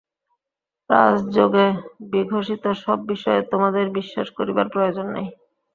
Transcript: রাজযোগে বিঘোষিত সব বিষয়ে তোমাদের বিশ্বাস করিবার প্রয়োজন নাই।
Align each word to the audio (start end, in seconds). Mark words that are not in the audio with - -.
রাজযোগে 0.89 1.65
বিঘোষিত 2.11 2.63
সব 2.83 2.99
বিষয়ে 3.07 3.41
তোমাদের 3.51 3.85
বিশ্বাস 3.97 4.27
করিবার 4.37 4.67
প্রয়োজন 4.73 5.07
নাই। 5.15 5.27